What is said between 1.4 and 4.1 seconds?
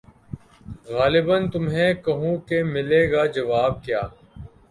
تمہیں کہو کہ ملے گا جواب کیا